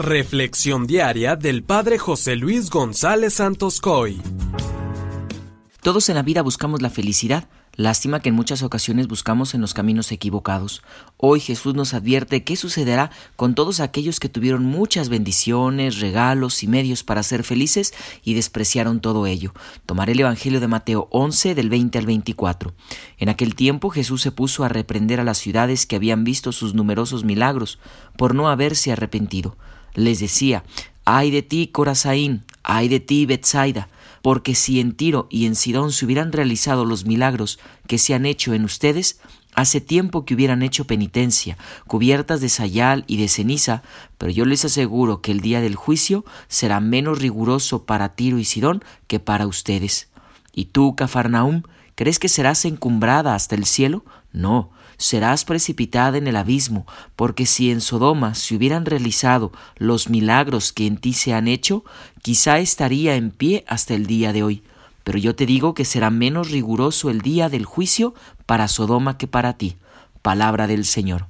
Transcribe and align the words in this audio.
Reflexión 0.00 0.86
diaria 0.86 1.36
del 1.36 1.62
Padre 1.62 1.98
José 1.98 2.34
Luis 2.34 2.70
González 2.70 3.34
Santos 3.34 3.82
Coy. 3.82 4.18
Todos 5.82 6.08
en 6.08 6.14
la 6.14 6.22
vida 6.22 6.40
buscamos 6.40 6.80
la 6.80 6.88
felicidad. 6.88 7.50
Lástima 7.80 8.20
que 8.20 8.28
en 8.28 8.34
muchas 8.34 8.62
ocasiones 8.62 9.08
buscamos 9.08 9.54
en 9.54 9.62
los 9.62 9.72
caminos 9.72 10.12
equivocados. 10.12 10.82
Hoy 11.16 11.40
Jesús 11.40 11.74
nos 11.74 11.94
advierte 11.94 12.44
qué 12.44 12.54
sucederá 12.54 13.10
con 13.36 13.54
todos 13.54 13.80
aquellos 13.80 14.20
que 14.20 14.28
tuvieron 14.28 14.66
muchas 14.66 15.08
bendiciones, 15.08 15.98
regalos 15.98 16.62
y 16.62 16.66
medios 16.66 17.04
para 17.04 17.22
ser 17.22 17.42
felices 17.42 17.94
y 18.22 18.34
despreciaron 18.34 19.00
todo 19.00 19.26
ello. 19.26 19.54
Tomaré 19.86 20.12
el 20.12 20.20
Evangelio 20.20 20.60
de 20.60 20.68
Mateo 20.68 21.08
11 21.10 21.54
del 21.54 21.70
20 21.70 21.96
al 21.96 22.04
24. 22.04 22.74
En 23.16 23.30
aquel 23.30 23.54
tiempo 23.54 23.88
Jesús 23.88 24.20
se 24.20 24.30
puso 24.30 24.62
a 24.62 24.68
reprender 24.68 25.18
a 25.18 25.24
las 25.24 25.38
ciudades 25.38 25.86
que 25.86 25.96
habían 25.96 26.22
visto 26.22 26.52
sus 26.52 26.74
numerosos 26.74 27.24
milagros 27.24 27.78
por 28.18 28.34
no 28.34 28.50
haberse 28.50 28.92
arrepentido. 28.92 29.56
Les 29.94 30.20
decía, 30.20 30.64
ay 31.06 31.30
de 31.30 31.40
ti, 31.40 31.68
Corazaín, 31.68 32.44
ay 32.62 32.88
de 32.88 33.00
ti, 33.00 33.24
Betsaida, 33.24 33.88
porque 34.22 34.54
si 34.54 34.80
en 34.80 34.92
Tiro 34.92 35.26
y 35.30 35.46
en 35.46 35.54
Sidón 35.54 35.92
se 35.92 36.04
hubieran 36.04 36.32
realizado 36.32 36.84
los 36.84 37.04
milagros 37.04 37.58
que 37.86 37.98
se 37.98 38.14
han 38.14 38.26
hecho 38.26 38.54
en 38.54 38.64
ustedes, 38.64 39.20
hace 39.54 39.80
tiempo 39.80 40.24
que 40.24 40.34
hubieran 40.34 40.62
hecho 40.62 40.86
penitencia, 40.86 41.56
cubiertas 41.86 42.40
de 42.40 42.48
sayal 42.48 43.04
y 43.06 43.16
de 43.16 43.28
ceniza, 43.28 43.82
pero 44.18 44.32
yo 44.32 44.44
les 44.44 44.64
aseguro 44.64 45.20
que 45.20 45.32
el 45.32 45.40
día 45.40 45.60
del 45.60 45.76
juicio 45.76 46.24
será 46.48 46.80
menos 46.80 47.18
riguroso 47.18 47.84
para 47.84 48.14
Tiro 48.14 48.38
y 48.38 48.44
Sidón 48.44 48.82
que 49.06 49.20
para 49.20 49.46
ustedes. 49.46 50.08
¿Y 50.52 50.66
tú, 50.66 50.96
Cafarnaum, 50.96 51.62
crees 51.94 52.18
que 52.18 52.28
serás 52.28 52.64
encumbrada 52.64 53.34
hasta 53.34 53.54
el 53.54 53.64
cielo? 53.64 54.04
No, 54.32 54.70
serás 55.00 55.46
precipitada 55.46 56.18
en 56.18 56.26
el 56.26 56.36
abismo, 56.36 56.86
porque 57.16 57.46
si 57.46 57.70
en 57.70 57.80
Sodoma 57.80 58.34
se 58.34 58.54
hubieran 58.54 58.84
realizado 58.84 59.50
los 59.76 60.10
milagros 60.10 60.74
que 60.74 60.86
en 60.86 60.98
ti 60.98 61.14
se 61.14 61.32
han 61.32 61.48
hecho, 61.48 61.84
quizá 62.20 62.58
estaría 62.58 63.16
en 63.16 63.30
pie 63.30 63.64
hasta 63.66 63.94
el 63.94 64.06
día 64.06 64.34
de 64.34 64.42
hoy. 64.42 64.62
Pero 65.02 65.18
yo 65.18 65.34
te 65.34 65.46
digo 65.46 65.72
que 65.72 65.86
será 65.86 66.10
menos 66.10 66.50
riguroso 66.50 67.08
el 67.08 67.22
día 67.22 67.48
del 67.48 67.64
juicio 67.64 68.14
para 68.44 68.68
Sodoma 68.68 69.16
que 69.16 69.26
para 69.26 69.54
ti. 69.54 69.76
Palabra 70.20 70.66
del 70.66 70.84
Señor. 70.84 71.26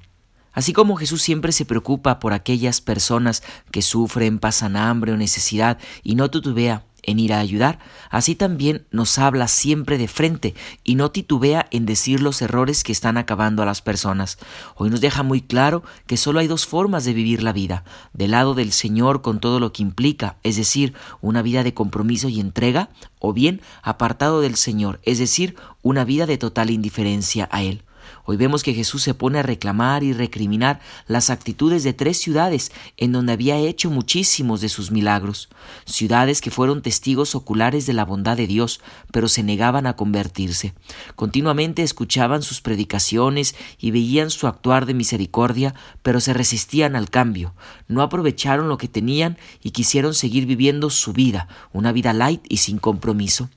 Así 0.52 0.72
como 0.72 0.96
Jesús 0.96 1.22
siempre 1.22 1.52
se 1.52 1.64
preocupa 1.64 2.18
por 2.18 2.32
aquellas 2.32 2.80
personas 2.80 3.44
que 3.70 3.82
sufren, 3.82 4.40
pasan 4.40 4.76
hambre 4.76 5.12
o 5.12 5.16
necesidad 5.16 5.78
y 6.02 6.16
no 6.16 6.28
tutubea 6.28 6.84
en 7.10 7.18
ir 7.18 7.32
a 7.32 7.40
ayudar, 7.40 7.78
así 8.10 8.34
también 8.34 8.86
nos 8.90 9.18
habla 9.18 9.48
siempre 9.48 9.98
de 9.98 10.08
frente 10.08 10.54
y 10.84 10.94
no 10.94 11.10
titubea 11.10 11.66
en 11.70 11.86
decir 11.86 12.20
los 12.20 12.40
errores 12.42 12.84
que 12.84 12.92
están 12.92 13.16
acabando 13.16 13.62
a 13.62 13.66
las 13.66 13.82
personas. 13.82 14.38
Hoy 14.76 14.90
nos 14.90 15.00
deja 15.00 15.22
muy 15.22 15.40
claro 15.40 15.82
que 16.06 16.16
solo 16.16 16.40
hay 16.40 16.46
dos 16.46 16.66
formas 16.66 17.04
de 17.04 17.12
vivir 17.12 17.42
la 17.42 17.52
vida, 17.52 17.84
del 18.12 18.32
lado 18.32 18.54
del 18.54 18.72
Señor 18.72 19.22
con 19.22 19.40
todo 19.40 19.60
lo 19.60 19.72
que 19.72 19.82
implica, 19.82 20.36
es 20.42 20.56
decir, 20.56 20.94
una 21.20 21.42
vida 21.42 21.62
de 21.62 21.74
compromiso 21.74 22.28
y 22.28 22.40
entrega, 22.40 22.90
o 23.18 23.32
bien 23.32 23.60
apartado 23.82 24.40
del 24.40 24.56
Señor, 24.56 25.00
es 25.04 25.18
decir, 25.18 25.56
una 25.82 26.04
vida 26.04 26.26
de 26.26 26.38
total 26.38 26.70
indiferencia 26.70 27.48
a 27.52 27.62
Él. 27.62 27.82
Hoy 28.24 28.36
vemos 28.36 28.62
que 28.62 28.74
Jesús 28.74 29.02
se 29.02 29.14
pone 29.14 29.38
a 29.38 29.42
reclamar 29.42 30.02
y 30.02 30.12
recriminar 30.12 30.80
las 31.06 31.30
actitudes 31.30 31.84
de 31.84 31.92
tres 31.92 32.18
ciudades 32.18 32.72
en 32.96 33.12
donde 33.12 33.32
había 33.32 33.56
hecho 33.56 33.90
muchísimos 33.90 34.60
de 34.60 34.68
sus 34.68 34.90
milagros, 34.90 35.48
ciudades 35.84 36.40
que 36.40 36.50
fueron 36.50 36.82
testigos 36.82 37.34
oculares 37.34 37.86
de 37.86 37.92
la 37.92 38.04
bondad 38.04 38.36
de 38.36 38.46
Dios, 38.46 38.80
pero 39.12 39.28
se 39.28 39.42
negaban 39.42 39.86
a 39.86 39.96
convertirse. 39.96 40.74
Continuamente 41.16 41.82
escuchaban 41.82 42.42
sus 42.42 42.60
predicaciones 42.60 43.54
y 43.78 43.90
veían 43.90 44.30
su 44.30 44.46
actuar 44.46 44.86
de 44.86 44.94
misericordia, 44.94 45.74
pero 46.02 46.20
se 46.20 46.32
resistían 46.32 46.96
al 46.96 47.10
cambio, 47.10 47.54
no 47.88 48.02
aprovecharon 48.02 48.68
lo 48.68 48.78
que 48.78 48.88
tenían 48.88 49.38
y 49.62 49.70
quisieron 49.70 50.14
seguir 50.14 50.46
viviendo 50.46 50.90
su 50.90 51.12
vida, 51.12 51.48
una 51.72 51.92
vida 51.92 52.12
light 52.12 52.42
y 52.48 52.58
sin 52.58 52.78
compromiso. 52.78 53.48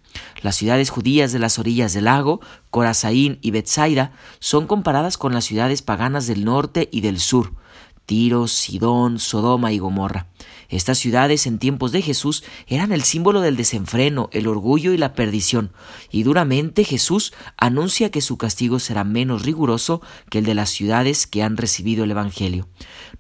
Las 0.42 0.56
ciudades 0.56 0.90
judías 0.90 1.32
de 1.32 1.40
las 1.40 1.60
orillas 1.60 1.94
del 1.94 2.06
lago, 2.06 2.42
Corazaín 2.70 3.40
y 3.42 3.52
Bethsaida, 3.52 4.12
son 4.40 4.68
comparadas 4.68 5.18
con 5.18 5.34
las 5.34 5.46
ciudades 5.46 5.82
paganas 5.82 6.28
del 6.28 6.46
norte 6.46 6.90
y 6.92 7.02
del 7.02 7.20
sur, 7.20 7.54
Tiro, 8.06 8.48
Sidón, 8.48 9.20
Sodoma 9.20 9.72
y 9.72 9.80
Gomorra. 9.80 10.28
Estas 10.70 10.98
ciudades 10.98 11.46
en 11.46 11.60
tiempos 11.60 11.92
de 11.92 12.02
Jesús 12.02 12.44
eran 12.68 12.92
el 12.92 13.04
símbolo 13.04 13.42
del 13.42 13.56
desenfreno, 13.56 14.30
el 14.32 14.48
orgullo 14.48 14.94
y 14.94 14.98
la 14.98 15.14
perdición, 15.14 15.72
y 16.12 16.24
duramente 16.24 16.84
Jesús 16.84 17.34
anuncia 17.58 18.12
que 18.12 18.22
su 18.22 18.38
castigo 18.38 18.80
será 18.80 19.04
menos 19.04 19.44
riguroso 19.44 20.02
que 20.30 20.40
el 20.40 20.46
de 20.46 20.56
las 20.56 20.70
ciudades 20.70 21.28
que 21.28 21.44
han 21.44 21.58
recibido 21.58 22.04
el 22.04 22.12
Evangelio. 22.12 22.68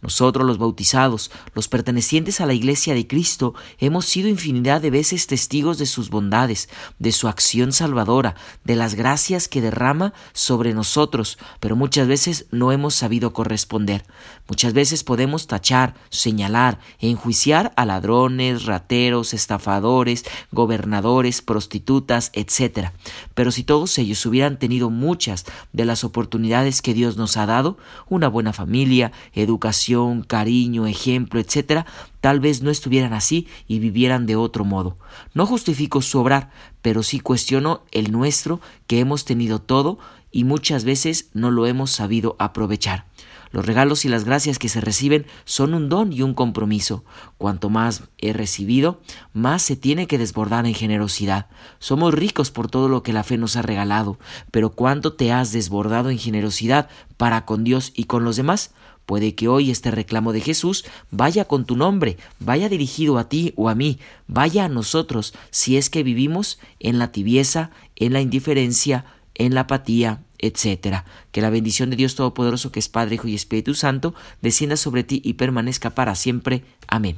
Nosotros 0.01 0.45
los 0.45 0.57
bautizados, 0.57 1.31
los 1.53 1.67
pertenecientes 1.67 2.41
a 2.41 2.45
la 2.45 2.53
Iglesia 2.53 2.93
de 2.93 3.07
Cristo, 3.07 3.53
hemos 3.77 4.05
sido 4.05 4.27
infinidad 4.27 4.81
de 4.81 4.91
veces 4.91 5.27
testigos 5.27 5.77
de 5.77 5.85
sus 5.85 6.09
bondades, 6.09 6.69
de 6.99 7.11
su 7.11 7.27
acción 7.27 7.71
salvadora, 7.71 8.35
de 8.63 8.75
las 8.75 8.95
gracias 8.95 9.47
que 9.47 9.61
derrama 9.61 10.13
sobre 10.33 10.73
nosotros, 10.73 11.37
pero 11.59 11.75
muchas 11.75 12.07
veces 12.07 12.47
no 12.51 12.71
hemos 12.71 12.95
sabido 12.95 13.33
corresponder. 13.33 14.05
Muchas 14.47 14.73
veces 14.73 15.03
podemos 15.03 15.47
tachar, 15.47 15.95
señalar 16.09 16.79
e 16.99 17.07
enjuiciar 17.13 17.71
a 17.75 17.85
ladrones, 17.85 18.65
rateros, 18.65 19.33
estafadores, 19.33 20.25
gobernadores, 20.51 21.41
prostitutas, 21.41 22.31
etc. 22.33 22.89
Pero 23.33 23.51
si 23.51 23.63
todos 23.63 23.97
ellos 23.97 24.25
hubieran 24.25 24.59
tenido 24.59 24.89
muchas 24.89 25.45
de 25.71 25.85
las 25.85 26.03
oportunidades 26.03 26.81
que 26.81 26.93
Dios 26.93 27.17
nos 27.17 27.37
ha 27.37 27.45
dado, 27.45 27.77
una 28.09 28.27
buena 28.27 28.53
familia, 28.53 29.11
educación, 29.33 30.23
cariño, 30.23 30.85
ejemplo, 30.87 31.39
etc., 31.39 31.85
tal 32.19 32.39
vez 32.39 32.61
no 32.61 32.69
estuvieran 32.69 33.13
así 33.13 33.47
y 33.67 33.79
vivieran 33.79 34.25
de 34.25 34.35
otro 34.35 34.65
modo. 34.65 34.97
No 35.33 35.45
justifico 35.45 36.01
su 36.01 36.19
obrar, 36.19 36.51
pero 36.81 37.03
sí 37.03 37.19
cuestiono 37.19 37.83
el 37.91 38.11
nuestro, 38.11 38.59
que 38.87 38.99
hemos 38.99 39.25
tenido 39.25 39.59
todo 39.59 39.99
y 40.31 40.43
muchas 40.43 40.83
veces 40.83 41.29
no 41.33 41.51
lo 41.51 41.67
hemos 41.67 41.91
sabido 41.91 42.35
aprovechar. 42.39 43.05
Los 43.53 43.67
regalos 43.67 44.03
y 44.03 44.09
las 44.09 44.25
gracias 44.25 44.57
que 44.57 44.67
se 44.67 44.81
reciben 44.81 45.27
son 45.45 45.75
un 45.75 45.87
don 45.87 46.11
y 46.11 46.23
un 46.23 46.33
compromiso. 46.33 47.05
Cuanto 47.37 47.69
más 47.69 48.01
he 48.17 48.33
recibido, 48.33 48.99
más 49.31 49.61
se 49.61 49.75
tiene 49.75 50.07
que 50.07 50.17
desbordar 50.17 50.65
en 50.65 50.73
generosidad. 50.73 51.45
Somos 51.77 52.15
ricos 52.15 52.49
por 52.49 52.67
todo 52.67 52.89
lo 52.89 53.03
que 53.03 53.13
la 53.13 53.23
fe 53.23 53.37
nos 53.37 53.55
ha 53.55 53.61
regalado, 53.61 54.17
pero 54.49 54.71
¿cuánto 54.71 55.13
te 55.13 55.31
has 55.31 55.51
desbordado 55.51 56.09
en 56.09 56.17
generosidad 56.17 56.89
para 57.15 57.45
con 57.45 57.63
Dios 57.63 57.93
y 57.95 58.05
con 58.05 58.23
los 58.23 58.37
demás? 58.37 58.71
Puede 59.05 59.35
que 59.35 59.47
hoy 59.47 59.69
este 59.69 59.91
reclamo 59.91 60.33
de 60.33 60.41
Jesús 60.41 60.83
vaya 61.11 61.45
con 61.45 61.65
tu 61.65 61.75
nombre, 61.75 62.17
vaya 62.39 62.69
dirigido 62.69 63.19
a 63.19 63.29
ti 63.29 63.53
o 63.55 63.69
a 63.69 63.75
mí, 63.75 63.99
vaya 64.25 64.65
a 64.65 64.69
nosotros, 64.69 65.35
si 65.51 65.77
es 65.77 65.91
que 65.91 66.01
vivimos 66.01 66.57
en 66.79 66.97
la 66.97 67.11
tibieza, 67.11 67.69
en 67.95 68.13
la 68.13 68.21
indiferencia, 68.21 69.05
en 69.35 69.53
la 69.53 69.61
apatía, 69.61 70.23
etcétera. 70.43 71.05
Que 71.31 71.41
la 71.41 71.49
bendición 71.49 71.89
de 71.89 71.95
Dios 71.95 72.15
Todopoderoso, 72.15 72.71
que 72.71 72.79
es 72.79 72.89
Padre, 72.89 73.15
Hijo 73.15 73.27
y 73.29 73.35
Espíritu 73.35 73.73
Santo, 73.73 74.13
descienda 74.41 74.75
sobre 74.75 75.03
ti 75.03 75.21
y 75.23 75.33
permanezca 75.33 75.91
para 75.91 76.15
siempre. 76.15 76.63
Amén. 76.87 77.17